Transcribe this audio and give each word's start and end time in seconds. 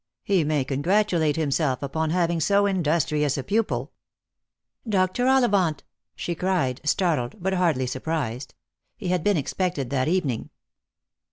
He 0.23 0.43
may 0.43 0.63
congratulate 0.65 1.35
himself 1.35 1.83
upon 1.83 2.09
having 2.09 2.39
so 2.39 2.65
industrious 2.65 3.37
a 3.37 3.43
pupil."" 3.43 3.91
Dr. 4.89 5.27
Ollivant!" 5.27 5.83
she 6.15 6.33
cried, 6.33 6.81
startled, 6.83 7.35
but 7.39 7.53
hardly 7.53 7.85
surprised. 7.85 8.55
He 8.97 9.09
had 9.09 9.23
been 9.23 9.37
expected 9.37 9.91
that 9.91 10.07
evening. 10.07 10.49